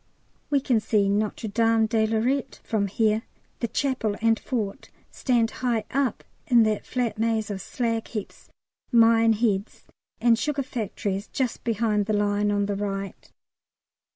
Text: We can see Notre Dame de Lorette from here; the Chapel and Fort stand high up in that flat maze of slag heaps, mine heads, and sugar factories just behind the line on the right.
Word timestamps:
We 0.49 0.59
can 0.59 0.79
see 0.79 1.07
Notre 1.07 1.47
Dame 1.47 1.85
de 1.85 2.07
Lorette 2.07 2.59
from 2.63 2.87
here; 2.87 3.21
the 3.59 3.67
Chapel 3.67 4.15
and 4.19 4.39
Fort 4.39 4.89
stand 5.11 5.51
high 5.61 5.83
up 5.91 6.23
in 6.47 6.63
that 6.63 6.87
flat 6.87 7.19
maze 7.19 7.51
of 7.51 7.61
slag 7.61 8.07
heaps, 8.07 8.49
mine 8.91 9.33
heads, 9.33 9.83
and 10.19 10.39
sugar 10.39 10.63
factories 10.63 11.27
just 11.27 11.63
behind 11.63 12.07
the 12.07 12.13
line 12.13 12.49
on 12.51 12.65
the 12.65 12.75
right. 12.75 13.31